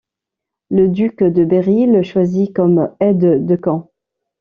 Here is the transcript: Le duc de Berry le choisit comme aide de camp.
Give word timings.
Le 0.71 0.87
duc 0.87 1.21
de 1.23 1.45
Berry 1.45 1.85
le 1.85 2.01
choisit 2.01 2.51
comme 2.55 2.91
aide 2.99 3.45
de 3.45 3.55
camp. 3.55 3.91